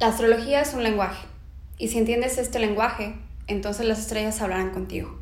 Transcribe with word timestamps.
La 0.00 0.06
astrología 0.06 0.60
es 0.60 0.74
un 0.74 0.84
lenguaje, 0.84 1.26
y 1.76 1.88
si 1.88 1.98
entiendes 1.98 2.38
este 2.38 2.60
lenguaje, 2.60 3.16
entonces 3.48 3.84
las 3.84 3.98
estrellas 3.98 4.40
hablarán 4.40 4.70
contigo. 4.70 5.18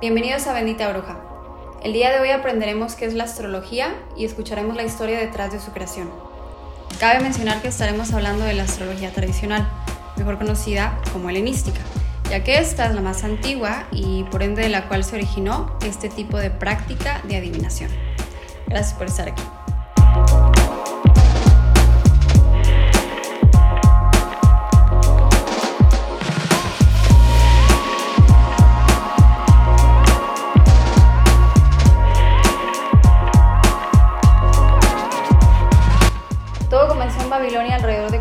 Bienvenidos 0.00 0.48
a 0.48 0.52
Bendita 0.52 0.88
Bruja. 0.88 1.20
El 1.84 1.92
día 1.92 2.10
de 2.10 2.18
hoy 2.18 2.30
aprenderemos 2.30 2.96
qué 2.96 3.04
es 3.04 3.14
la 3.14 3.22
astrología 3.22 3.94
y 4.16 4.24
escucharemos 4.24 4.74
la 4.74 4.82
historia 4.82 5.20
detrás 5.20 5.52
de 5.52 5.60
su 5.60 5.70
creación. 5.70 6.10
Cabe 6.98 7.20
mencionar 7.20 7.62
que 7.62 7.68
estaremos 7.68 8.12
hablando 8.12 8.44
de 8.46 8.54
la 8.54 8.64
astrología 8.64 9.12
tradicional, 9.12 9.70
mejor 10.16 10.36
conocida 10.36 11.00
como 11.12 11.30
helenística, 11.30 11.82
ya 12.28 12.42
que 12.42 12.58
esta 12.58 12.86
es 12.86 12.96
la 12.96 13.00
más 13.00 13.22
antigua 13.22 13.86
y 13.92 14.24
por 14.24 14.42
ende 14.42 14.62
de 14.62 14.70
la 14.70 14.88
cual 14.88 15.04
se 15.04 15.14
originó 15.14 15.78
este 15.86 16.08
tipo 16.08 16.36
de 16.36 16.50
práctica 16.50 17.22
de 17.28 17.36
adivinación. 17.36 17.92
Gracias 18.66 18.94
por 18.94 19.06
estar 19.06 19.28
aquí. 19.28 19.42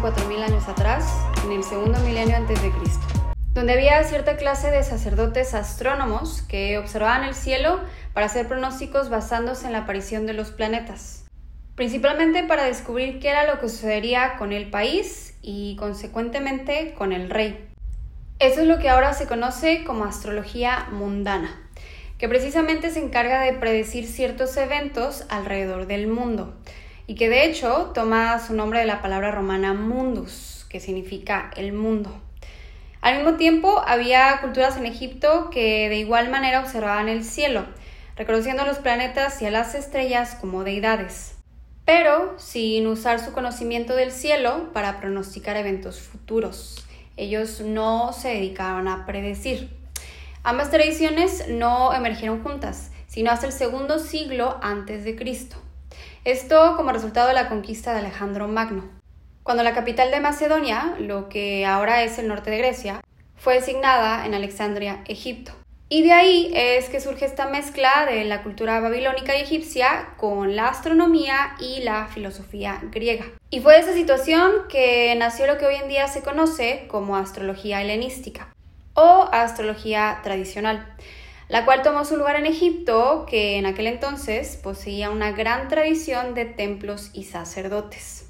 4.000 0.03 0.43
años 0.43 0.67
atrás, 0.67 1.05
en 1.45 1.53
el 1.53 1.63
segundo 1.63 1.97
milenio 1.99 2.35
antes 2.35 2.61
de 2.61 2.71
Cristo, 2.71 3.07
donde 3.53 3.71
había 3.71 4.03
cierta 4.03 4.35
clase 4.35 4.69
de 4.69 4.83
sacerdotes 4.83 5.53
astrónomos 5.53 6.41
que 6.41 6.77
observaban 6.77 7.23
el 7.23 7.33
cielo 7.33 7.79
para 8.13 8.25
hacer 8.25 8.49
pronósticos 8.49 9.09
basándose 9.09 9.65
en 9.65 9.71
la 9.71 9.83
aparición 9.83 10.25
de 10.25 10.33
los 10.33 10.51
planetas, 10.51 11.23
principalmente 11.75 12.43
para 12.43 12.65
descubrir 12.65 13.21
qué 13.21 13.29
era 13.29 13.47
lo 13.47 13.61
que 13.61 13.69
sucedería 13.69 14.35
con 14.37 14.51
el 14.51 14.69
país 14.69 15.37
y 15.41 15.77
consecuentemente 15.77 16.93
con 16.97 17.13
el 17.13 17.29
rey. 17.29 17.65
Eso 18.39 18.59
es 18.59 18.67
lo 18.67 18.79
que 18.79 18.89
ahora 18.89 19.13
se 19.13 19.25
conoce 19.25 19.85
como 19.85 20.03
astrología 20.03 20.89
mundana, 20.91 21.61
que 22.17 22.27
precisamente 22.27 22.89
se 22.89 22.99
encarga 22.99 23.39
de 23.39 23.53
predecir 23.53 24.05
ciertos 24.05 24.57
eventos 24.57 25.23
alrededor 25.29 25.87
del 25.87 26.07
mundo 26.07 26.57
y 27.07 27.15
que 27.15 27.29
de 27.29 27.45
hecho 27.45 27.91
toma 27.93 28.39
su 28.39 28.53
nombre 28.53 28.79
de 28.79 28.85
la 28.85 29.01
palabra 29.01 29.31
romana 29.31 29.73
mundus, 29.73 30.65
que 30.69 30.79
significa 30.79 31.51
el 31.55 31.73
mundo. 31.73 32.11
Al 33.01 33.17
mismo 33.17 33.33
tiempo, 33.33 33.83
había 33.85 34.39
culturas 34.39 34.77
en 34.77 34.85
Egipto 34.85 35.49
que 35.49 35.89
de 35.89 35.97
igual 35.97 36.29
manera 36.29 36.61
observaban 36.61 37.09
el 37.09 37.25
cielo, 37.25 37.65
reconociendo 38.15 38.63
a 38.63 38.65
los 38.65 38.77
planetas 38.77 39.41
y 39.41 39.45
a 39.45 39.51
las 39.51 39.75
estrellas 39.75 40.37
como 40.39 40.63
deidades, 40.63 41.35
pero 41.83 42.33
sin 42.37 42.87
usar 42.87 43.19
su 43.19 43.33
conocimiento 43.33 43.95
del 43.95 44.11
cielo 44.11 44.71
para 44.71 45.01
pronosticar 45.01 45.57
eventos 45.57 45.99
futuros. 45.99 46.87
Ellos 47.17 47.59
no 47.59 48.13
se 48.13 48.29
dedicaban 48.29 48.87
a 48.87 49.05
predecir. 49.05 49.69
Ambas 50.43 50.71
tradiciones 50.71 51.45
no 51.49 51.93
emergieron 51.93 52.41
juntas, 52.41 52.91
sino 53.07 53.31
hasta 53.31 53.47
el 53.47 53.51
segundo 53.51 53.99
siglo 53.99 54.57
antes 54.61 55.03
de 55.03 55.15
Cristo. 55.15 55.57
Esto 56.25 56.77
como 56.77 56.93
resultado 56.93 57.27
de 57.27 57.33
la 57.33 57.49
conquista 57.49 57.91
de 57.91 57.99
Alejandro 57.99 58.47
Magno. 58.47 58.89
Cuando 59.43 59.61
la 59.61 59.73
capital 59.73 60.09
de 60.09 60.21
Macedonia, 60.21 60.95
lo 60.97 61.27
que 61.27 61.65
ahora 61.65 62.03
es 62.03 62.17
el 62.17 62.29
norte 62.29 62.49
de 62.49 62.59
Grecia, 62.59 63.01
fue 63.35 63.55
designada 63.55 64.25
en 64.25 64.33
Alexandria, 64.33 65.03
Egipto. 65.05 65.51
Y 65.89 66.01
de 66.01 66.13
ahí 66.13 66.49
es 66.55 66.87
que 66.87 67.01
surge 67.01 67.25
esta 67.25 67.49
mezcla 67.49 68.05
de 68.09 68.23
la 68.23 68.41
cultura 68.41 68.79
babilónica 68.79 69.35
y 69.35 69.41
egipcia 69.41 70.13
con 70.15 70.55
la 70.55 70.69
astronomía 70.69 71.57
y 71.59 71.81
la 71.81 72.07
filosofía 72.07 72.79
griega. 72.83 73.25
Y 73.49 73.59
fue 73.59 73.73
de 73.73 73.81
esa 73.81 73.93
situación 73.93 74.53
que 74.69 75.13
nació 75.17 75.45
lo 75.45 75.57
que 75.57 75.65
hoy 75.65 75.75
en 75.75 75.89
día 75.89 76.07
se 76.07 76.23
conoce 76.23 76.85
como 76.87 77.17
astrología 77.17 77.81
helenística 77.81 78.47
o 78.93 79.27
astrología 79.33 80.21
tradicional 80.23 80.87
la 81.53 81.65
cual 81.65 81.83
tomó 81.83 82.03
su 82.03 82.17
lugar 82.17 82.35
en 82.35 82.47
Egipto, 82.47 83.27
que 83.29 83.59
en 83.59 83.67
aquel 83.67 83.85
entonces 83.85 84.57
poseía 84.57 85.11
una 85.11 85.33
gran 85.33 85.67
tradición 85.67 86.33
de 86.33 86.45
templos 86.45 87.11
y 87.13 87.25
sacerdotes. 87.25 88.27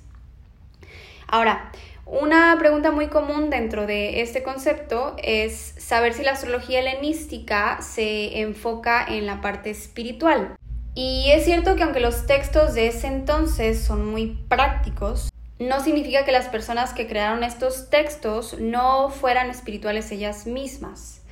Ahora, 1.25 1.71
una 2.05 2.53
pregunta 2.59 2.91
muy 2.91 3.07
común 3.07 3.49
dentro 3.49 3.87
de 3.87 4.19
este 4.19 4.43
concepto 4.43 5.15
es 5.23 5.73
saber 5.77 6.13
si 6.13 6.23
la 6.23 6.31
astrología 6.31 6.81
helenística 6.81 7.81
se 7.81 8.41
enfoca 8.41 9.05
en 9.07 9.25
la 9.25 9.39
parte 9.39 9.69
espiritual. 9.69 10.57
Y 10.93 11.31
es 11.31 11.45
cierto 11.45 11.77
que 11.77 11.83
aunque 11.83 12.01
los 12.01 12.25
textos 12.25 12.73
de 12.73 12.87
ese 12.87 13.07
entonces 13.07 13.81
son 13.81 14.05
muy 14.05 14.37
prácticos, 14.49 15.31
no 15.59 15.81
significa 15.81 16.25
que 16.25 16.33
las 16.33 16.49
personas 16.49 16.91
que 16.91 17.07
crearon 17.07 17.45
estos 17.45 17.89
textos 17.89 18.59
no 18.59 19.09
fueran 19.11 19.49
espirituales 19.49 20.11
ellas 20.11 20.45
mismas 20.45 21.22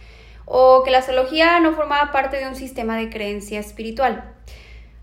o 0.46 0.84
que 0.84 0.92
la 0.92 1.00
astrología 1.00 1.60
no 1.60 1.74
formaba 1.74 2.12
parte 2.12 2.38
de 2.38 2.48
un 2.48 2.56
sistema 2.56 2.98
de 2.98 3.10
creencia 3.10 3.60
espiritual. 3.60 4.34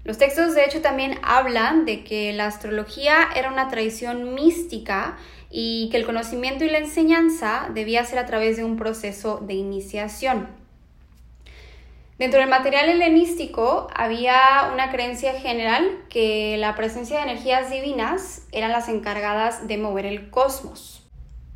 Los 0.05 0.17
textos 0.17 0.55
de 0.55 0.65
hecho 0.65 0.81
también 0.81 1.19
hablan 1.23 1.85
de 1.85 2.03
que 2.03 2.33
la 2.33 2.47
astrología 2.47 3.29
era 3.37 3.51
una 3.51 3.69
tradición 3.69 4.35
mística 4.35 5.19
y 5.51 5.89
que 5.91 5.99
el 5.99 6.07
conocimiento 6.07 6.65
y 6.65 6.71
la 6.71 6.79
enseñanza 6.79 7.69
debía 7.75 8.05
ser 8.05 8.19
a 8.19 8.27
través 8.27 8.57
de 8.57 8.65
un 8.65 8.77
proceso 8.77 9.39
de 9.39 9.55
iniciación. 9.55 10.49
Dentro 12.19 12.41
del 12.41 12.49
material 12.49 12.89
helenístico 12.89 13.87
había 13.95 14.71
una 14.73 14.91
creencia 14.91 15.35
general 15.35 16.05
que 16.09 16.57
la 16.59 16.75
presencia 16.75 17.19
de 17.19 17.31
energías 17.31 17.71
divinas 17.71 18.47
eran 18.51 18.73
las 18.73 18.89
encargadas 18.89 19.69
de 19.69 19.79
mover 19.79 20.05
el 20.05 20.29
cosmos. 20.31 21.08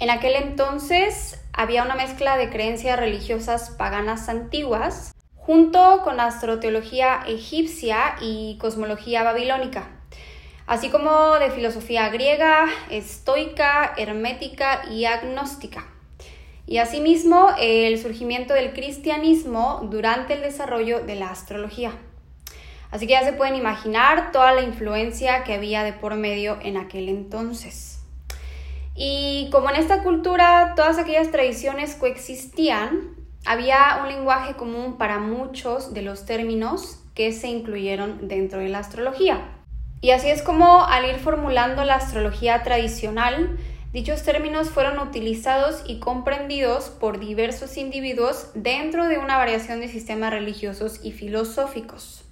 En 0.03 0.11
aquel 0.11 0.35
entonces 0.35 1.41
había 1.53 1.85
una 1.85 1.95
mezcla 1.95 2.37
de 2.37 2.51
creencias 2.51 2.99
religiosas 2.99 3.71
paganas 3.71 4.29
antiguas 4.29 5.15
junto 5.37 6.03
con 6.03 6.19
astroteología 6.19 7.21
egipcia 7.29 8.17
y 8.21 8.59
cosmología 8.59 9.23
babilónica, 9.23 9.91
así 10.67 10.91
como 10.91 11.39
de 11.39 11.53
filosofía 11.53 12.09
griega, 12.09 12.67
estoica, 12.91 13.95
hermética 13.97 14.83
y 14.91 15.05
agnóstica. 15.05 15.87
Y 16.67 16.79
asimismo 16.79 17.51
el 17.61 17.97
surgimiento 17.97 18.55
del 18.55 18.73
cristianismo 18.73 19.87
durante 19.89 20.35
el 20.35 20.41
desarrollo 20.41 20.99
de 21.05 21.15
la 21.15 21.31
astrología. 21.31 21.93
Así 22.91 23.07
que 23.07 23.13
ya 23.13 23.23
se 23.23 23.35
pueden 23.35 23.55
imaginar 23.55 24.33
toda 24.33 24.51
la 24.51 24.63
influencia 24.63 25.45
que 25.45 25.55
había 25.55 25.85
de 25.85 25.93
por 25.93 26.17
medio 26.17 26.59
en 26.61 26.77
aquel 26.77 27.09
entonces. 27.09 28.02
Y 28.95 29.49
como 29.51 29.71
en 29.71 29.77
esta 29.77 30.03
cultura 30.03 30.75
todas 30.77 30.99
aquellas 30.99 31.31
tradiciones 31.31 31.95
coexistían, 31.95 33.17
había 33.45 33.99
un 34.03 34.09
lenguaje 34.09 34.55
común 34.55 34.99
para 34.99 35.19
muchos 35.19 35.95
de 35.95 36.03
los 36.03 36.27
términos 36.27 37.03
que 37.15 37.33
se 37.33 37.49
incluyeron 37.49 38.29
dentro 38.29 38.61
de 38.61 38.69
la 38.69 38.79
astrología. 38.79 39.59
Y 40.01 40.11
así 40.11 40.29
es 40.29 40.43
como 40.43 40.85
al 40.85 41.05
ir 41.07 41.17
formulando 41.17 41.85
la 41.85 41.95
astrología 41.95 42.63
tradicional, 42.63 43.59
dichos 43.93 44.23
términos 44.23 44.71
fueron 44.71 44.99
utilizados 44.99 45.83
y 45.87 46.01
comprendidos 46.01 46.91
por 46.91 47.19
diversos 47.19 47.77
individuos 47.77 48.49
dentro 48.55 49.07
de 49.07 49.19
una 49.19 49.37
variación 49.37 49.81
de 49.81 49.89
sistemas 49.89 50.33
religiosos 50.33 51.01
y 51.05 51.13
filosóficos. 51.13 52.25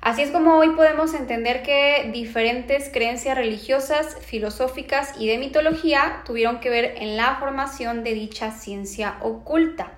Así 0.00 0.22
es 0.22 0.30
como 0.30 0.56
hoy 0.56 0.70
podemos 0.70 1.12
entender 1.12 1.62
que 1.62 2.10
diferentes 2.10 2.88
creencias 2.88 3.36
religiosas, 3.36 4.16
filosóficas 4.22 5.12
y 5.18 5.28
de 5.28 5.36
mitología 5.36 6.22
tuvieron 6.24 6.58
que 6.60 6.70
ver 6.70 6.94
en 6.96 7.18
la 7.18 7.36
formación 7.36 8.02
de 8.02 8.14
dicha 8.14 8.50
ciencia 8.50 9.18
oculta, 9.20 9.92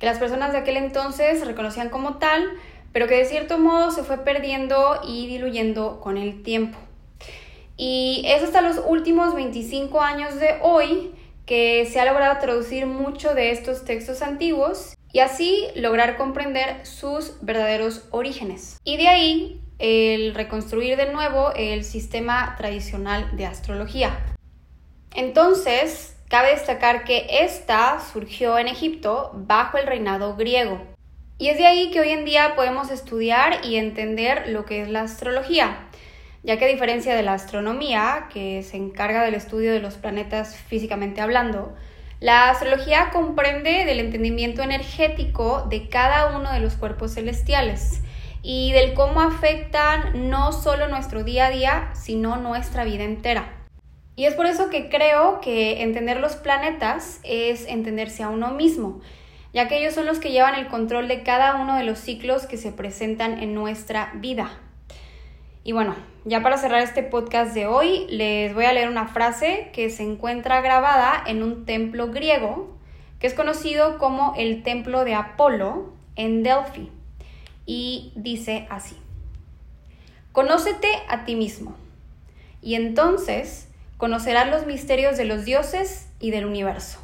que 0.00 0.06
las 0.06 0.18
personas 0.18 0.52
de 0.52 0.58
aquel 0.58 0.78
entonces 0.78 1.46
reconocían 1.46 1.90
como 1.90 2.14
tal, 2.14 2.48
pero 2.92 3.08
que 3.08 3.16
de 3.16 3.26
cierto 3.26 3.58
modo 3.58 3.90
se 3.90 4.04
fue 4.04 4.24
perdiendo 4.24 5.02
y 5.06 5.26
diluyendo 5.26 6.00
con 6.00 6.16
el 6.16 6.42
tiempo. 6.42 6.78
Y 7.76 8.22
es 8.26 8.42
hasta 8.42 8.62
los 8.62 8.80
últimos 8.86 9.34
25 9.34 10.00
años 10.00 10.40
de 10.40 10.56
hoy 10.62 11.14
que 11.44 11.86
se 11.92 12.00
ha 12.00 12.06
logrado 12.06 12.40
traducir 12.40 12.86
mucho 12.86 13.34
de 13.34 13.50
estos 13.50 13.84
textos 13.84 14.22
antiguos 14.22 14.96
y 15.16 15.20
así 15.20 15.68
lograr 15.74 16.18
comprender 16.18 16.84
sus 16.84 17.38
verdaderos 17.40 18.04
orígenes. 18.10 18.78
Y 18.84 18.98
de 18.98 19.08
ahí 19.08 19.62
el 19.78 20.34
reconstruir 20.34 20.98
de 20.98 21.10
nuevo 21.10 21.54
el 21.56 21.84
sistema 21.84 22.54
tradicional 22.58 23.34
de 23.34 23.46
astrología. 23.46 24.18
Entonces, 25.14 26.18
cabe 26.28 26.50
destacar 26.50 27.04
que 27.04 27.26
esta 27.30 27.98
surgió 28.12 28.58
en 28.58 28.68
Egipto 28.68 29.30
bajo 29.32 29.78
el 29.78 29.86
reinado 29.86 30.36
griego. 30.36 30.82
Y 31.38 31.48
es 31.48 31.56
de 31.56 31.64
ahí 31.64 31.90
que 31.90 32.00
hoy 32.00 32.10
en 32.10 32.26
día 32.26 32.52
podemos 32.54 32.90
estudiar 32.90 33.64
y 33.64 33.76
entender 33.76 34.48
lo 34.48 34.66
que 34.66 34.82
es 34.82 34.90
la 34.90 35.00
astrología, 35.00 35.88
ya 36.42 36.58
que 36.58 36.66
a 36.66 36.68
diferencia 36.68 37.14
de 37.14 37.22
la 37.22 37.32
astronomía, 37.32 38.28
que 38.30 38.62
se 38.62 38.76
encarga 38.76 39.24
del 39.24 39.32
estudio 39.32 39.72
de 39.72 39.80
los 39.80 39.94
planetas 39.94 40.56
físicamente 40.56 41.22
hablando, 41.22 41.74
la 42.20 42.48
astrología 42.48 43.10
comprende 43.12 43.84
del 43.84 44.00
entendimiento 44.00 44.62
energético 44.62 45.66
de 45.68 45.88
cada 45.88 46.36
uno 46.36 46.50
de 46.50 46.60
los 46.60 46.74
cuerpos 46.74 47.14
celestiales 47.14 48.00
y 48.42 48.72
del 48.72 48.94
cómo 48.94 49.20
afectan 49.20 50.30
no 50.30 50.52
solo 50.52 50.88
nuestro 50.88 51.24
día 51.24 51.46
a 51.46 51.50
día, 51.50 51.90
sino 51.94 52.36
nuestra 52.36 52.84
vida 52.84 53.04
entera. 53.04 53.52
Y 54.14 54.24
es 54.24 54.34
por 54.34 54.46
eso 54.46 54.70
que 54.70 54.88
creo 54.88 55.40
que 55.42 55.82
entender 55.82 56.18
los 56.18 56.36
planetas 56.36 57.20
es 57.22 57.66
entenderse 57.66 58.22
a 58.22 58.30
uno 58.30 58.52
mismo, 58.52 59.00
ya 59.52 59.68
que 59.68 59.78
ellos 59.78 59.92
son 59.92 60.06
los 60.06 60.18
que 60.18 60.32
llevan 60.32 60.54
el 60.54 60.68
control 60.68 61.08
de 61.08 61.22
cada 61.22 61.56
uno 61.56 61.76
de 61.76 61.84
los 61.84 61.98
ciclos 61.98 62.46
que 62.46 62.56
se 62.56 62.72
presentan 62.72 63.42
en 63.42 63.54
nuestra 63.54 64.12
vida. 64.14 64.58
Y 65.66 65.72
bueno, 65.72 65.96
ya 66.24 66.44
para 66.44 66.58
cerrar 66.58 66.80
este 66.82 67.02
podcast 67.02 67.52
de 67.52 67.66
hoy, 67.66 68.06
les 68.08 68.54
voy 68.54 68.66
a 68.66 68.72
leer 68.72 68.88
una 68.88 69.08
frase 69.08 69.68
que 69.72 69.90
se 69.90 70.04
encuentra 70.04 70.60
grabada 70.60 71.20
en 71.26 71.42
un 71.42 71.66
templo 71.66 72.12
griego, 72.12 72.78
que 73.18 73.26
es 73.26 73.34
conocido 73.34 73.98
como 73.98 74.32
el 74.36 74.62
templo 74.62 75.04
de 75.04 75.14
Apolo 75.14 75.92
en 76.14 76.44
Delphi. 76.44 76.92
Y 77.66 78.12
dice 78.14 78.68
así, 78.70 78.96
Conócete 80.30 80.86
a 81.08 81.24
ti 81.24 81.34
mismo, 81.34 81.74
y 82.62 82.76
entonces 82.76 83.68
conocerás 83.96 84.48
los 84.48 84.66
misterios 84.66 85.16
de 85.16 85.24
los 85.24 85.44
dioses 85.44 86.12
y 86.20 86.30
del 86.30 86.46
universo. 86.46 87.00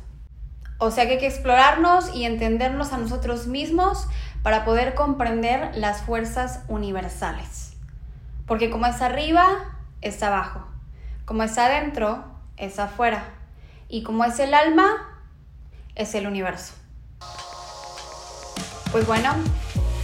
O 0.79 0.93
sea 0.93 1.07
que 1.07 1.15
hay 1.15 1.19
que 1.19 1.27
explorarnos 1.27 2.15
y 2.15 2.27
entendernos 2.27 2.93
a 2.93 2.99
nosotros 2.99 3.49
mismos 3.49 4.07
para 4.45 4.65
poder 4.65 4.95
comprender 4.95 5.77
las 5.77 6.03
fuerzas 6.03 6.61
universales. 6.69 7.72
Porque 8.47 8.71
como 8.71 8.87
es 8.87 9.01
arriba, 9.01 9.47
es 10.01 10.23
abajo. 10.23 10.67
Como 11.25 11.43
es 11.43 11.57
adentro, 11.59 12.25
es 12.57 12.79
afuera. 12.79 13.25
Y 13.89 14.03
como 14.03 14.25
es 14.25 14.39
el 14.39 14.55
alma, 14.55 15.25
es 15.95 16.15
el 16.15 16.27
universo. 16.27 16.75
Pues 18.91 19.07
bueno, 19.07 19.33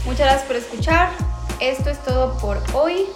muchas 0.05 0.21
gracias 0.21 0.45
por 0.45 0.57
escuchar. 0.57 1.11
Esto 1.61 1.91
es 1.91 2.03
todo 2.05 2.39
por 2.39 2.63
hoy. 2.75 3.07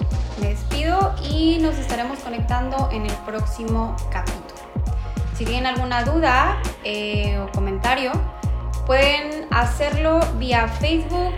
Me 0.40 0.48
despido 0.48 1.14
y 1.22 1.58
nos 1.60 1.76
estaremos 1.78 2.18
conectando 2.18 2.88
en 2.92 3.06
el 3.06 3.14
próximo 3.24 3.96
capítulo. 4.10 4.42
Si 5.36 5.44
tienen 5.44 5.66
alguna 5.66 6.04
duda 6.04 6.60
eh, 6.84 7.38
o 7.38 7.50
comentario, 7.52 8.12
pueden 8.86 9.46
hacerlo 9.50 10.20
vía 10.38 10.68
Facebook, 10.68 11.32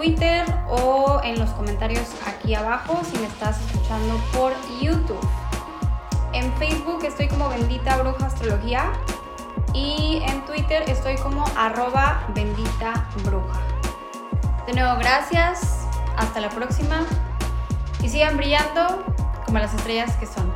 Twitter 0.00 0.46
o 0.66 1.20
en 1.22 1.38
los 1.38 1.50
comentarios 1.50 2.06
aquí 2.26 2.54
abajo 2.54 3.02
si 3.04 3.18
me 3.18 3.26
estás 3.26 3.60
escuchando 3.66 4.18
por 4.32 4.54
YouTube. 4.80 5.20
En 6.32 6.50
Facebook 6.54 7.04
estoy 7.04 7.28
como 7.28 7.50
Bendita 7.50 7.98
Bruja 7.98 8.24
Astrología 8.24 8.92
y 9.74 10.22
en 10.26 10.42
Twitter 10.46 10.84
estoy 10.88 11.16
como 11.16 11.44
arroba 11.54 12.26
bendita 12.34 13.10
bruja. 13.26 13.60
De 14.66 14.72
nuevo, 14.72 14.98
gracias. 14.98 15.86
Hasta 16.16 16.40
la 16.40 16.48
próxima 16.48 17.04
y 18.02 18.08
sigan 18.08 18.38
brillando 18.38 19.04
como 19.44 19.58
las 19.58 19.74
estrellas 19.74 20.16
que 20.16 20.24
son. 20.24 20.50